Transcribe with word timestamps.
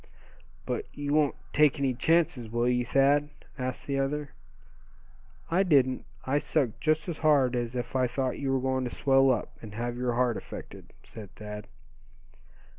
"But 0.65 0.85
you 0.95 1.13
won't 1.13 1.35
take 1.53 1.77
any 1.77 1.93
chances, 1.93 2.49
will 2.49 2.67
you, 2.67 2.83
Thad?" 2.83 3.29
asked 3.59 3.85
the 3.85 3.99
other. 3.99 4.31
"I 5.51 5.61
didn't. 5.61 6.05
I 6.25 6.39
sucked 6.39 6.81
just 6.81 7.07
as 7.07 7.19
hard 7.19 7.55
as 7.55 7.75
if 7.75 7.95
I 7.95 8.07
thought 8.07 8.39
you 8.39 8.51
were 8.51 8.59
going 8.61 8.83
to 8.83 8.89
swell 8.89 9.29
up, 9.29 9.51
and 9.61 9.75
have 9.75 9.97
your 9.97 10.13
heart 10.13 10.37
affected," 10.37 10.91
said 11.03 11.29
Thad. 11.35 11.67